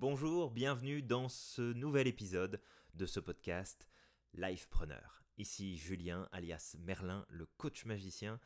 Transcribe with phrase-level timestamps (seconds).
[0.00, 2.58] Bonjour, bienvenue dans ce nouvel épisode
[2.94, 3.86] de ce podcast
[4.32, 5.22] Lifepreneur.
[5.36, 8.40] Ici Julien alias Merlin, le coach magicien,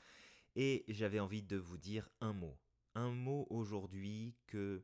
[0.57, 2.59] et j'avais envie de vous dire un mot.
[2.97, 4.83] Un mot aujourd'hui que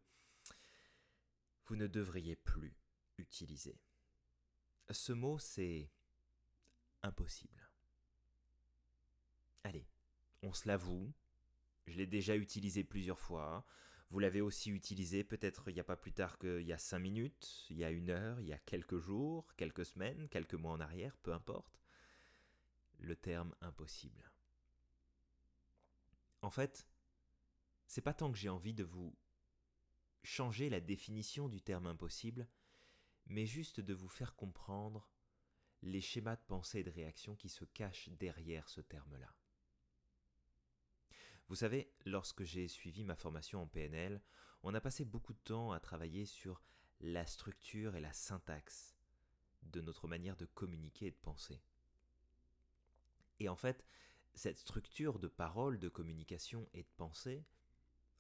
[1.65, 2.79] vous ne devriez plus
[3.19, 3.81] utiliser.
[4.91, 5.91] Ce mot c'est
[7.03, 7.69] impossible.
[9.65, 9.89] Allez,
[10.43, 11.13] on se l'avoue,
[11.89, 13.67] je l'ai déjà utilisé plusieurs fois.
[14.11, 16.99] Vous l'avez aussi utilisé peut-être il n'y a pas plus tard qu'il y a cinq
[16.99, 20.73] minutes, il y a une heure, il y a quelques jours, quelques semaines, quelques mois
[20.73, 21.81] en arrière, peu importe.
[22.99, 24.31] Le terme impossible.
[26.43, 26.87] En fait,
[27.87, 29.15] c'est pas tant que j'ai envie de vous
[30.23, 32.49] changer la définition du terme impossible,
[33.27, 35.09] mais juste de vous faire comprendre
[35.83, 39.33] les schémas de pensée et de réaction qui se cachent derrière ce terme-là.
[41.51, 44.23] Vous savez, lorsque j'ai suivi ma formation en PNL,
[44.63, 46.63] on a passé beaucoup de temps à travailler sur
[47.01, 48.97] la structure et la syntaxe
[49.65, 51.61] de notre manière de communiquer et de penser.
[53.41, 53.85] Et en fait,
[54.33, 57.45] cette structure de parole, de communication et de pensée,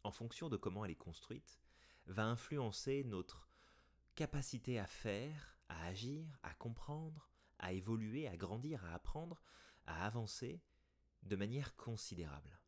[0.02, 1.60] en fonction de comment elle est construite,
[2.06, 3.48] va influencer notre
[4.16, 9.40] capacité à faire, à agir, à comprendre, à évoluer, à grandir, à apprendre,
[9.86, 10.60] à avancer
[11.22, 12.59] de manière considérable.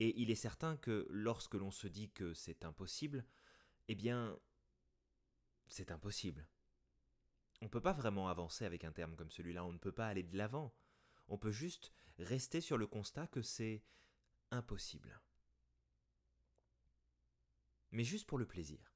[0.00, 3.24] Et il est certain que lorsque l'on se dit que c'est impossible,
[3.88, 4.38] eh bien,
[5.68, 6.46] c'est impossible.
[7.60, 10.08] On ne peut pas vraiment avancer avec un terme comme celui-là, on ne peut pas
[10.08, 10.74] aller de l'avant.
[11.28, 13.82] On peut juste rester sur le constat que c'est
[14.50, 15.20] impossible.
[17.90, 18.92] Mais juste pour le plaisir.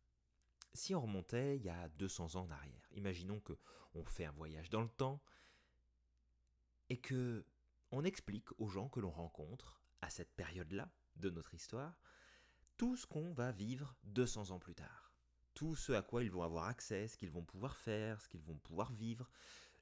[0.75, 3.55] Si on remontait il y a 200 ans en arrière, imaginons que
[3.95, 5.23] on fait un voyage dans le temps
[6.91, 7.47] et que
[7.91, 12.01] on explique aux gens que l'on rencontre à cette période-là de notre histoire,
[12.77, 15.13] tout ce qu'on va vivre 200 ans plus tard.
[15.55, 18.43] Tout ce à quoi ils vont avoir accès, ce qu'ils vont pouvoir faire, ce qu'ils
[18.43, 19.29] vont pouvoir vivre,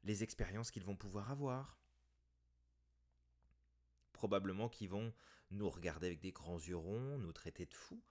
[0.05, 1.79] les expériences qu'ils vont pouvoir avoir.
[4.13, 5.13] Probablement qu'ils vont
[5.51, 8.03] nous regarder avec des grands yeux ronds, nous traiter de fous,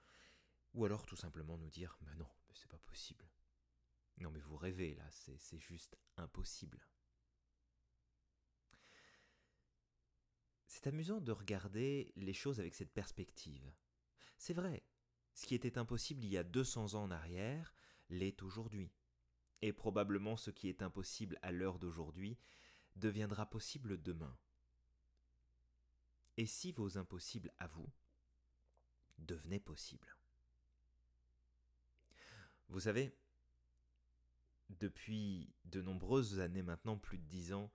[0.76, 3.28] ou alors tout simplement nous dire Mais non, mais c'est pas possible.
[4.18, 6.86] Non, mais vous rêvez là, c'est juste impossible.
[10.85, 13.73] C'est amusant de regarder les choses avec cette perspective.
[14.38, 14.84] C'est vrai,
[15.34, 17.73] ce qui était impossible il y a 200 ans en arrière
[18.12, 18.91] l'est aujourd'hui.
[19.63, 22.38] Et probablement ce qui est impossible à l'heure d'aujourd'hui
[22.97, 24.38] deviendra possible demain.
[26.38, 27.90] Et si vos impossibles à vous
[29.17, 30.16] devenaient possibles?
[32.69, 33.12] Vous savez,
[34.69, 37.72] depuis de nombreuses années maintenant, plus de dix ans,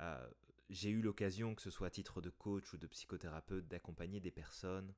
[0.00, 0.28] euh,
[0.68, 4.30] j'ai eu l'occasion, que ce soit à titre de coach ou de psychothérapeute, d'accompagner des
[4.30, 4.94] personnes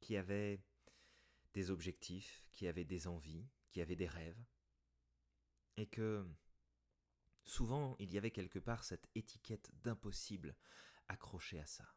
[0.00, 0.62] qui avaient
[1.54, 4.44] des objectifs, qui avaient des envies, qui avaient des rêves,
[5.76, 6.26] et que
[7.42, 10.54] souvent il y avait quelque part cette étiquette d'impossible
[11.08, 11.94] accrochée à ça,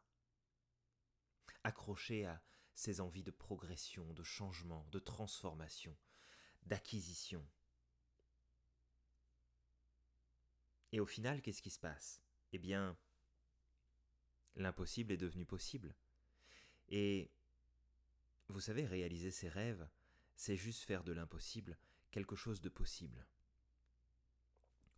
[1.64, 2.42] accrochée à
[2.74, 5.96] ces envies de progression, de changement, de transformation,
[6.62, 7.46] d'acquisition,
[10.92, 12.22] Et au final, qu'est-ce qui se passe?
[12.52, 12.96] Eh bien,
[14.56, 15.94] l'impossible est devenu possible.
[16.88, 17.30] Et
[18.48, 19.88] vous savez, réaliser ses rêves,
[20.36, 21.78] c'est juste faire de l'impossible
[22.10, 23.26] quelque chose de possible.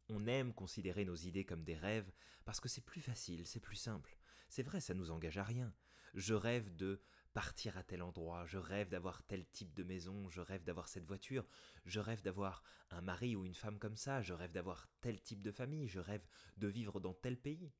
[0.09, 2.11] On aime considérer nos idées comme des rêves
[2.45, 4.19] parce que c'est plus facile, c'est plus simple.
[4.49, 5.73] C'est vrai, ça nous engage à rien.
[6.15, 7.01] Je rêve de
[7.35, 11.05] partir à tel endroit, je rêve d'avoir tel type de maison, je rêve d'avoir cette
[11.05, 11.45] voiture,
[11.85, 15.43] je rêve d'avoir un mari ou une femme comme ça, je rêve d'avoir tel type
[15.43, 16.25] de famille, je rêve
[16.57, 17.73] de vivre dans tel pays.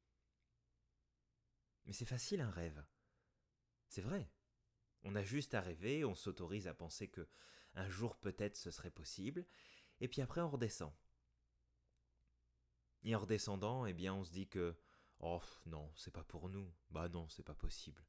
[1.87, 2.85] Mais c'est facile un rêve.
[3.89, 4.29] C'est vrai.
[5.05, 7.29] On a juste à rêver, on s'autorise à penser que
[7.75, 9.47] un jour peut-être ce serait possible,
[10.01, 10.93] et puis après on redescend.
[13.05, 14.75] Et en redescendant, eh bien, on se dit que
[15.21, 16.75] oh non, c'est pas pour nous.
[16.91, 18.05] Bah non, c'est pas possible.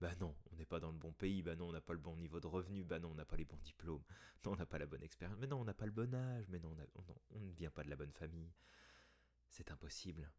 [0.00, 1.42] Bah non, on n'est pas dans le bon pays.
[1.42, 2.84] Bah non, on n'a pas le bon niveau de revenu.
[2.84, 4.02] Bah non, on n'a pas les bons diplômes.
[4.44, 5.38] Non, on n'a pas la bonne expérience.
[5.38, 6.48] Mais non, on n'a pas le bon âge.
[6.48, 8.50] Mais non, on, on ne vient pas de la bonne famille.
[9.50, 10.30] C'est impossible.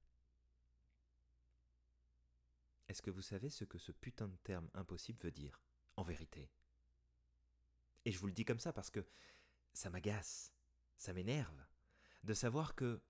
[2.88, 5.62] Est-ce que vous savez ce que ce putain de terme impossible veut dire,
[5.96, 6.50] en vérité?
[8.04, 9.06] Et je vous le dis comme ça parce que
[9.74, 10.54] ça m'agace,
[10.98, 11.66] ça m'énerve,
[12.24, 13.02] de savoir que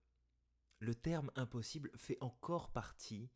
[0.80, 3.32] le terme impossible fait encore partie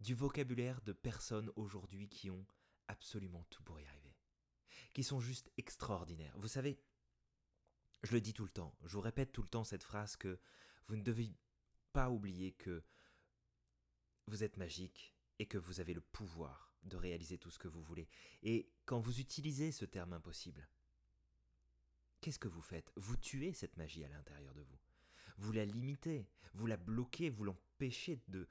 [0.00, 2.46] du vocabulaire de personnes aujourd'hui qui ont
[2.88, 4.16] absolument tout pour y arriver,
[4.92, 6.36] qui sont juste extraordinaires.
[6.38, 6.78] Vous savez,
[8.02, 10.38] je le dis tout le temps, je vous répète tout le temps cette phrase que
[10.86, 11.34] vous ne devez
[11.92, 12.82] pas oublier que
[14.26, 17.82] vous êtes magique et que vous avez le pouvoir de réaliser tout ce que vous
[17.82, 18.08] voulez.
[18.42, 20.68] Et quand vous utilisez ce terme impossible,
[22.20, 22.92] qu'est-ce que vous faites?
[22.96, 24.78] Vous tuez cette magie à l'intérieur de vous.
[25.38, 28.48] Vous la limitez, vous la bloquez, vous l'empêchez de,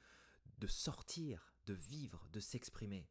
[0.57, 3.07] de sortir, de vivre, de s'exprimer.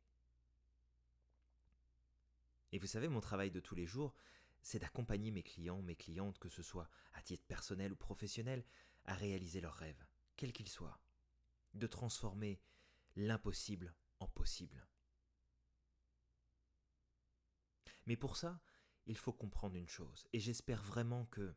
[2.72, 4.14] Et vous savez, mon travail de tous les jours,
[4.62, 8.64] c'est d'accompagner mes clients, mes clientes, que ce soit à titre personnel ou professionnel,
[9.04, 10.04] à réaliser leurs rêves,
[10.36, 11.00] quels qu'ils soient.
[11.74, 12.60] De transformer
[13.14, 14.86] l'impossible en possible.
[18.06, 18.60] Mais pour ça,
[19.06, 21.54] il faut comprendre une chose, et j'espère vraiment que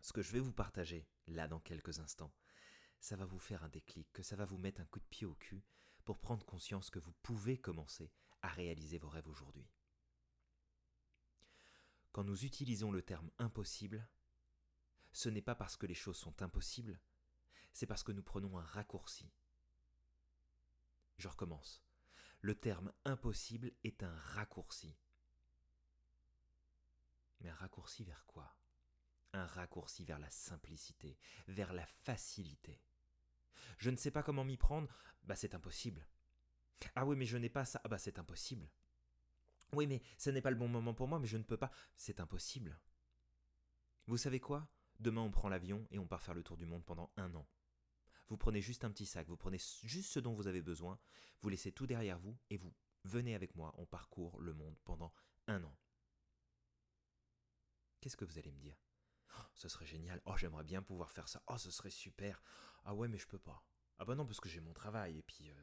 [0.00, 2.32] ce que je vais vous partager là dans quelques instants,
[3.00, 5.26] ça va vous faire un déclic, que ça va vous mettre un coup de pied
[5.26, 5.64] au cul
[6.04, 8.12] pour prendre conscience que vous pouvez commencer
[8.42, 9.68] à réaliser vos rêves aujourd'hui.
[12.12, 14.08] Quand nous utilisons le terme impossible,
[15.12, 17.00] ce n'est pas parce que les choses sont impossibles,
[17.72, 19.30] c'est parce que nous prenons un raccourci.
[21.18, 21.82] Je recommence.
[22.40, 24.96] Le terme impossible est un raccourci.
[27.40, 28.56] Mais un raccourci vers quoi?
[29.32, 31.18] Un raccourci vers la simplicité,
[31.48, 32.80] vers la facilité.
[33.78, 34.88] Je ne sais pas comment m'y prendre,
[35.22, 36.06] bah c'est impossible.
[36.94, 38.68] Ah oui, mais je n'ai pas ça, ah bah c'est impossible.
[39.72, 41.70] Oui, mais ce n'est pas le bon moment pour moi, mais je ne peux pas,
[41.96, 42.78] c'est impossible.
[44.06, 44.68] Vous savez quoi?
[44.98, 47.46] Demain on prend l'avion et on part faire le tour du monde pendant un an.
[48.28, 50.98] Vous prenez juste un petit sac, vous prenez juste ce dont vous avez besoin,
[51.40, 52.74] vous laissez tout derrière vous et vous
[53.04, 55.12] venez avec moi, on parcourt le monde pendant
[55.46, 55.76] un an.
[58.00, 58.76] Qu'est-ce que vous allez me dire?
[59.38, 60.20] Oh, Ce serait génial.
[60.24, 61.42] Oh, j'aimerais bien pouvoir faire ça.
[61.46, 62.42] Oh, ce serait super.
[62.88, 63.62] Ah ouais, mais je peux pas.
[63.98, 65.54] Ah bah non, parce que j'ai mon travail, et puis euh,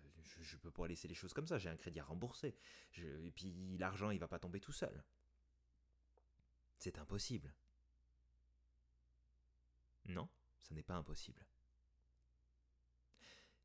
[0.42, 2.56] je, peux pas laisser les choses comme ça, j'ai un crédit à rembourser.
[2.98, 5.04] et puis l'argent, il va pas tomber tout seul.
[6.78, 7.56] C'est impossible.
[10.06, 10.30] Non,
[10.62, 11.44] ce n'est pas impossible.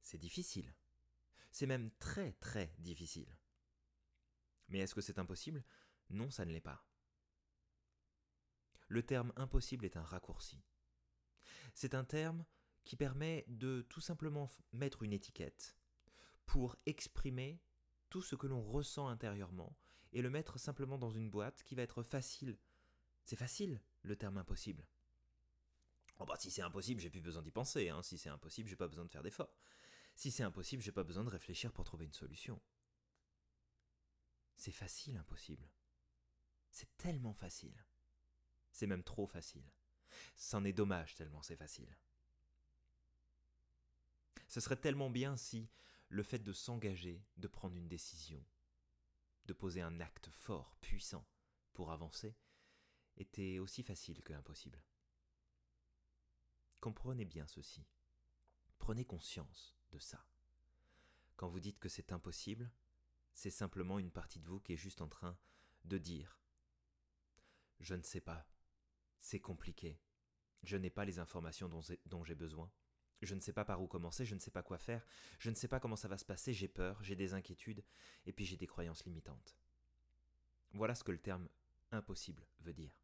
[0.00, 0.74] C'est difficile.
[1.50, 3.36] C'est même très très difficile.
[4.68, 5.62] Mais est-ce que c'est impossible?
[6.08, 6.82] Non, ça ne l'est pas.
[8.88, 10.64] Le terme impossible est un raccourci.
[11.74, 12.46] C'est un terme
[12.84, 15.76] qui permet de tout simplement mettre une étiquette
[16.46, 17.60] pour exprimer
[18.08, 19.76] tout ce que l'on ressent intérieurement
[20.12, 22.58] et le mettre simplement dans une boîte qui va être facile.
[23.24, 24.86] C'est facile, le terme impossible.
[26.18, 27.88] Oh bah si c'est impossible, j'ai plus besoin d'y penser.
[27.88, 28.02] Hein.
[28.02, 29.54] Si c'est impossible, j'ai pas besoin de faire d'efforts.
[30.16, 32.60] Si c'est impossible, j'ai pas besoin de réfléchir pour trouver une solution.
[34.56, 35.70] C'est facile, impossible.
[36.70, 37.84] C'est tellement facile.
[38.72, 39.64] C'est même trop facile.
[40.36, 41.96] C'en est dommage tellement c'est facile.
[44.48, 45.68] Ce serait tellement bien si
[46.08, 48.44] le fait de s'engager, de prendre une décision,
[49.46, 51.26] de poser un acte fort, puissant,
[51.72, 52.36] pour avancer,
[53.16, 54.82] était aussi facile que impossible.
[56.80, 57.86] Comprenez bien ceci.
[58.78, 60.26] Prenez conscience de ça.
[61.36, 62.70] Quand vous dites que c'est impossible,
[63.34, 65.38] c'est simplement une partie de vous qui est juste en train
[65.84, 66.40] de dire⁇
[67.84, 68.46] Je ne sais pas,
[69.20, 70.00] c'est compliqué.
[70.62, 72.70] Je n'ai pas les informations dont j'ai besoin.
[73.22, 75.04] Je ne sais pas par où commencer, je ne sais pas quoi faire,
[75.38, 77.84] je ne sais pas comment ça va se passer, j'ai peur, j'ai des inquiétudes,
[78.26, 79.56] et puis j'ai des croyances limitantes.
[80.72, 81.48] Voilà ce que le terme
[81.92, 82.96] impossible veut dire.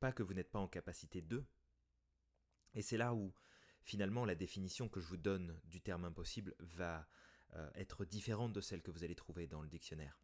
[0.00, 1.44] Pas que vous n'êtes pas en capacité de,
[2.74, 3.32] et c'est là où
[3.82, 7.08] finalement la définition que je vous donne du terme impossible va
[7.54, 10.20] euh, être différente de celle que vous allez trouver dans le dictionnaire.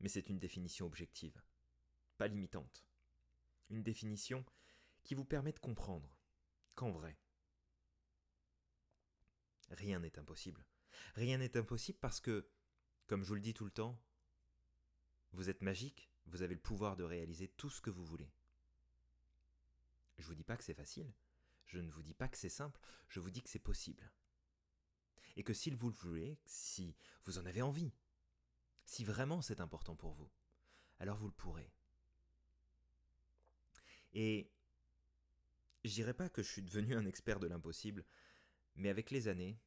[0.00, 1.42] Mais c'est une définition objective
[2.18, 2.84] pas limitante.
[3.70, 4.44] Une définition
[5.04, 6.17] qui vous permet de comprendre
[6.78, 7.18] qu'en vrai,
[9.70, 10.64] rien n'est impossible.
[11.16, 12.48] Rien n'est impossible parce que,
[13.08, 14.00] comme je vous le dis tout le temps,
[15.32, 18.30] vous êtes magique, vous avez le pouvoir de réaliser tout ce que vous voulez.
[20.18, 21.12] Je ne vous dis pas que c'est facile,
[21.66, 24.12] je ne vous dis pas que c'est simple, je vous dis que c'est possible.
[25.34, 26.94] Et que si vous le voulez, si
[27.24, 27.92] vous en avez envie,
[28.84, 30.30] si vraiment c'est important pour vous,
[31.00, 31.72] alors vous le pourrez.
[34.12, 34.52] Et
[35.84, 38.04] je dirais pas que je suis devenu un expert de l'impossible,
[38.74, 39.58] mais avec les années,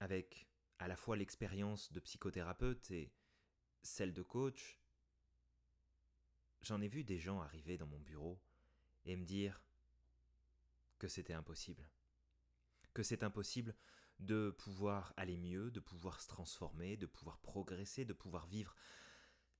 [0.00, 0.46] avec
[0.78, 3.12] à la fois l'expérience de psychothérapeute et
[3.82, 4.78] celle de coach,
[6.62, 8.40] j'en ai vu des gens arriver dans mon bureau
[9.04, 9.62] et me dire
[10.98, 11.88] que c'était impossible.
[12.94, 13.74] Que c'est impossible
[14.18, 18.74] de pouvoir aller mieux, de pouvoir se transformer, de pouvoir progresser, de pouvoir vivre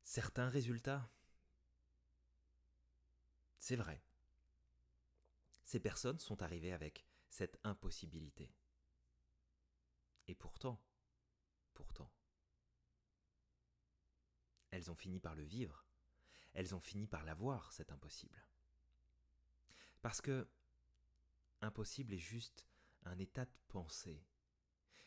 [0.04, 1.11] certains résultats
[3.61, 4.02] c'est vrai.
[5.71, 8.53] Ces personnes sont arrivées avec cette impossibilité.
[10.27, 10.83] Et pourtant,
[11.75, 12.11] pourtant,
[14.73, 15.87] elles ont fini par le vivre,
[16.55, 18.45] elles ont fini par l'avoir, cet impossible.
[20.03, 20.50] Parce que
[21.61, 22.67] impossible est juste
[23.05, 24.27] un état de pensée,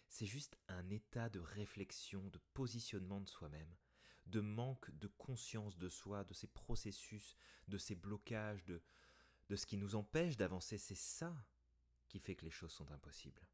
[0.07, 3.75] c'est juste un état de réflexion, de positionnement de soi-même,
[4.27, 7.35] de manque de conscience de soi, de ces processus,
[7.67, 8.81] de ces blocages, de,
[9.49, 10.77] de ce qui nous empêche d'avancer.
[10.77, 11.35] C'est ça
[12.07, 13.47] qui fait que les choses sont impossibles.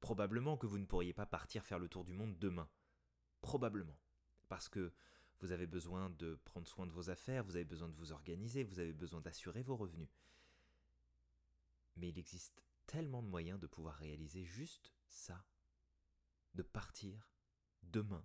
[0.00, 2.68] Probablement que vous ne pourriez pas partir faire le tour du monde demain.
[3.40, 3.96] Probablement.
[4.48, 4.92] Parce que
[5.40, 8.64] vous avez besoin de prendre soin de vos affaires, vous avez besoin de vous organiser,
[8.64, 10.08] vous avez besoin d'assurer vos revenus.
[11.96, 15.44] Mais il existe tellement de moyens de pouvoir réaliser juste ça.
[16.54, 17.28] De partir
[17.82, 18.24] demain.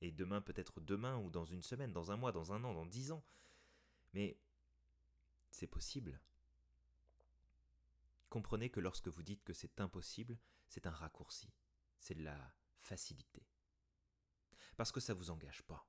[0.00, 2.86] Et demain peut-être demain ou dans une semaine, dans un mois, dans un an, dans
[2.86, 3.22] dix ans.
[4.12, 4.38] Mais
[5.50, 6.20] c'est possible.
[8.28, 10.38] Comprenez que lorsque vous dites que c'est impossible,
[10.68, 11.52] c'est un raccourci,
[11.98, 13.44] c'est de la facilité.
[14.76, 15.86] Parce que ça ne vous engage pas,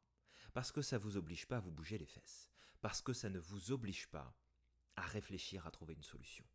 [0.54, 2.50] parce que ça ne vous oblige pas à vous bouger les fesses,
[2.82, 4.36] parce que ça ne vous oblige pas
[4.96, 6.46] à réfléchir à trouver une solution.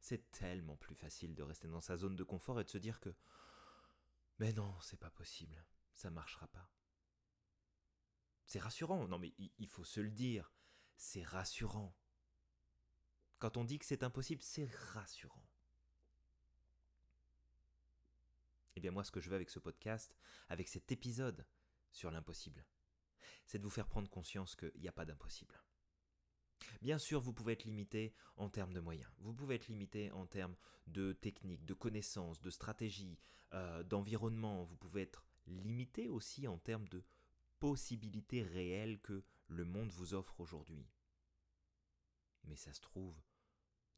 [0.00, 2.98] C'est tellement plus facile de rester dans sa zone de confort et de se dire
[2.98, 3.14] que
[4.38, 6.68] mais non, c'est pas possible, ça marchera pas.
[8.46, 10.50] C'est rassurant, non mais il faut se le dire,
[11.02, 11.92] c'est rassurant.
[13.40, 15.44] Quand on dit que c'est impossible, c'est rassurant.
[18.76, 20.16] Eh bien moi, ce que je veux avec ce podcast,
[20.48, 21.44] avec cet épisode
[21.90, 22.64] sur l'impossible,
[23.46, 25.60] c'est de vous faire prendre conscience qu'il n'y a pas d'impossible.
[26.80, 30.26] Bien sûr, vous pouvez être limité en termes de moyens, vous pouvez être limité en
[30.26, 30.56] termes
[30.86, 33.18] de techniques, de connaissances, de stratégies,
[33.54, 37.02] euh, d'environnement, vous pouvez être limité aussi en termes de
[37.58, 40.86] possibilités réelles que le monde vous offre aujourd'hui.
[42.44, 43.20] Mais ça se trouve,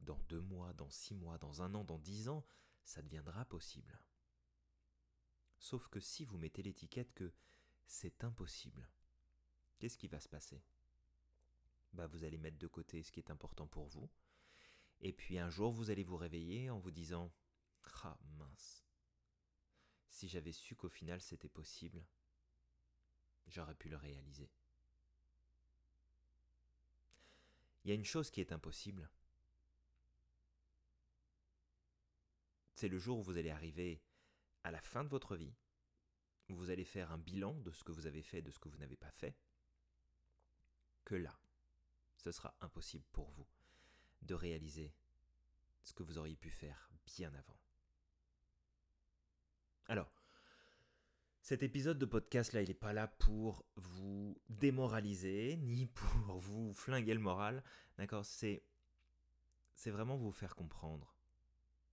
[0.01, 2.45] dans deux mois, dans six mois, dans un an, dans dix ans,
[2.85, 3.99] ça deviendra possible.
[5.59, 7.33] Sauf que si vous mettez l'étiquette que
[7.87, 8.89] c'est impossible,
[9.79, 10.63] qu'est-ce qui va se passer?
[11.93, 14.11] Bah, Vous allez mettre de côté ce qui est important pour vous,
[15.01, 17.33] et puis un jour vous allez vous réveiller en vous disant
[18.03, 18.85] Ah mince,
[20.09, 22.05] si j'avais su qu'au final c'était possible,
[23.47, 24.51] j'aurais pu le réaliser.
[27.85, 29.11] Il y a une chose qui est impossible.
[32.75, 34.03] C'est le jour où vous allez arriver
[34.65, 35.55] à la fin de votre vie,
[36.49, 38.59] où vous allez faire un bilan de ce que vous avez fait et de ce
[38.59, 39.37] que vous n'avez pas fait,
[41.05, 41.39] que là,
[42.17, 43.47] ce sera impossible pour vous
[44.23, 44.95] de réaliser
[45.83, 47.59] ce que vous auriez pu faire bien avant.
[49.87, 50.14] Alors,
[51.45, 55.85] cet épisode de podcast là, il n'est pas là pour vous démoraliser, ni
[56.25, 57.63] pour vous flinguer le moral,
[57.99, 58.25] d'accord?
[58.25, 58.65] C'est
[59.75, 61.15] c'est vraiment vous faire comprendre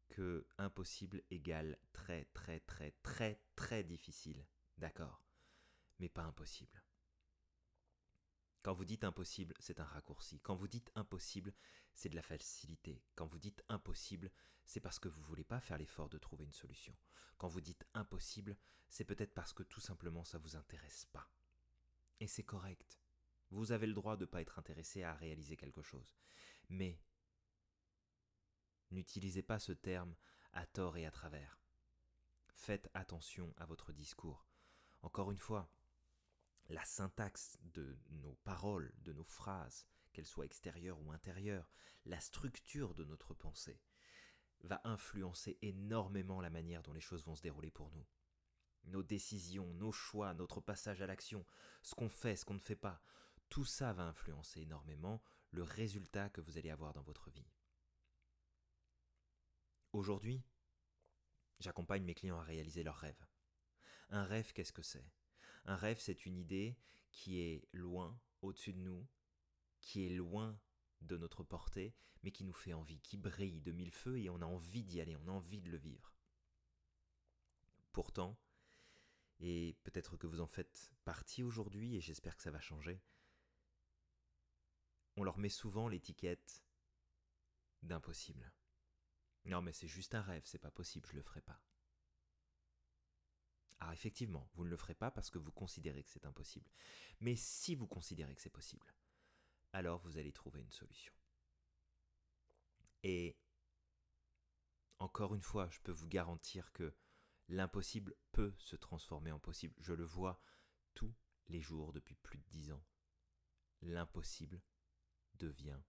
[0.07, 4.47] que impossible égale très très très très très difficile.
[4.77, 5.21] D'accord?
[5.99, 6.81] Mais pas impossible.
[8.63, 10.39] Quand vous dites impossible, c'est un raccourci.
[10.41, 11.53] Quand vous dites impossible,
[11.93, 13.03] c'est de la facilité.
[13.15, 14.31] Quand vous dites impossible,
[14.65, 16.95] c'est parce que vous ne voulez pas faire l'effort de trouver une solution.
[17.37, 18.55] Quand vous dites impossible,
[18.87, 21.27] c'est peut-être parce que tout simplement ça ne vous intéresse pas.
[22.19, 22.99] Et c'est correct.
[23.49, 26.13] Vous avez le droit de ne pas être intéressé à réaliser quelque chose.
[26.69, 27.01] Mais
[28.91, 30.15] N'utilisez pas ce terme
[30.51, 31.57] à tort et à travers.
[32.49, 34.45] Faites attention à votre discours.
[35.01, 35.71] Encore une fois,
[36.71, 41.71] la syntaxe de nos paroles, de nos phrases, qu'elles soient extérieures ou intérieures,
[42.05, 43.81] la structure de notre pensée,
[44.61, 48.05] va influencer énormément la manière dont les choses vont se dérouler pour nous.
[48.85, 51.45] Nos décisions, nos choix, notre passage à l'action,
[51.81, 53.01] ce qu'on fait, ce qu'on ne fait pas,
[53.49, 57.51] tout ça va influencer énormément le résultat que vous allez avoir dans votre vie.
[59.91, 60.41] Aujourd'hui,
[61.59, 63.27] j'accompagne mes clients à réaliser leurs rêves.
[64.09, 65.05] Un rêve, qu'est-ce que c'est?
[65.65, 66.77] Un rêve, c'est une idée
[67.11, 69.07] qui est loin, au-dessus de nous,
[69.79, 70.59] qui est loin
[71.01, 74.41] de notre portée, mais qui nous fait envie, qui brille de mille feux et on
[74.41, 76.15] a envie d'y aller, on a envie de le vivre.
[77.91, 78.37] Pourtant,
[79.39, 83.01] et peut-être que vous en faites partie aujourd'hui, et j'espère que ça va changer,
[85.17, 86.63] on leur met souvent l'étiquette
[87.81, 88.53] d'impossible.
[89.45, 91.59] Non, mais c'est juste un rêve, c'est pas possible, je le ferai pas.
[93.81, 96.69] Alors effectivement, vous ne le ferez pas parce que vous considérez que c'est impossible.
[97.19, 98.85] Mais si vous considérez que c'est possible,
[99.73, 101.13] alors vous allez trouver une solution.
[103.01, 103.39] Et
[104.99, 106.93] encore une fois, je peux vous garantir que
[107.47, 109.73] l'impossible peut se transformer en possible.
[109.79, 110.39] Je le vois
[110.93, 111.15] tous
[111.47, 112.85] les jours depuis plus de dix ans.
[113.81, 114.61] L'impossible
[115.33, 115.81] devient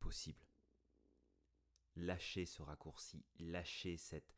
[0.00, 0.46] possible.
[1.96, 4.34] Lâchez ce raccourci, lâchez cette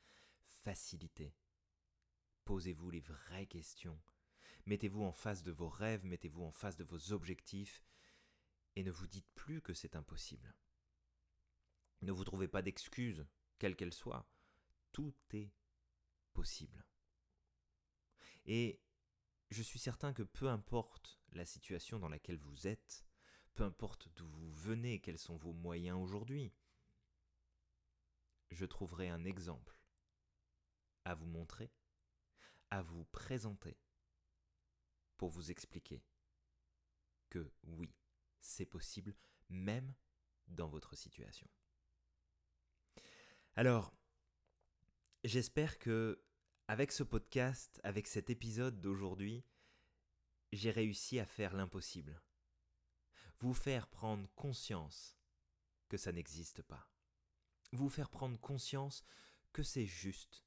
[0.63, 1.35] facilité.
[2.51, 3.97] Posez-vous les vraies questions.
[4.67, 7.85] Mettez-vous en face de vos rêves, mettez-vous en face de vos objectifs,
[8.75, 10.53] et ne vous dites plus que c'est impossible.
[12.03, 13.25] Ne vous trouvez pas d'excuses,
[13.61, 14.29] quelles qu'elles soient.
[14.91, 15.53] Tout est
[16.33, 16.85] possible.
[18.47, 18.83] Et
[19.51, 23.07] je suis certain que peu importe la situation dans laquelle vous êtes,
[23.55, 26.53] peu importe d'où vous venez, quels sont vos moyens aujourd'hui,
[28.51, 29.79] je trouverai un exemple
[31.05, 31.71] à vous montrer,
[32.71, 33.79] à vous présenter,
[35.17, 36.03] pour vous expliquer
[37.29, 37.95] que oui,
[38.41, 39.15] c'est possible,
[39.49, 39.95] même
[40.47, 41.49] dans votre situation.
[43.55, 43.95] Alors,
[45.25, 46.25] j'espère que
[46.69, 49.45] avec ce podcast, avec cet épisode d'aujourd'hui,
[50.53, 52.23] j'ai réussi à faire l'impossible.
[53.41, 55.19] Vous faire prendre conscience
[55.89, 56.89] que ça n'existe pas.
[57.73, 59.05] Vous faire prendre conscience
[59.53, 60.45] que c'est juste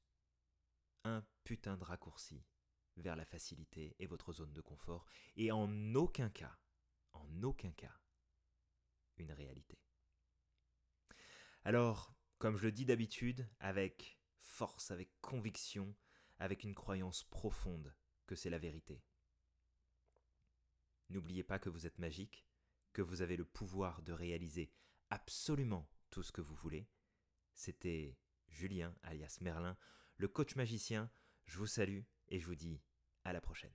[1.04, 2.44] un putain de raccourci
[2.96, 5.06] vers la facilité et votre zone de confort,
[5.36, 6.58] et en aucun cas,
[7.12, 8.00] en aucun cas,
[9.16, 9.80] une réalité.
[11.64, 15.94] Alors, comme je le dis d'habitude, avec force, avec conviction,
[16.38, 17.94] avec une croyance profonde
[18.26, 19.02] que c'est la vérité.
[21.10, 22.46] N'oubliez pas que vous êtes magique,
[22.92, 24.72] que vous avez le pouvoir de réaliser
[25.10, 26.88] absolument tout ce que vous voulez.
[27.54, 28.18] C'était
[28.48, 29.76] Julien, alias Merlin,
[30.16, 31.10] le coach magicien.
[31.44, 32.80] Je vous salue et je vous dis
[33.24, 33.72] à la prochaine.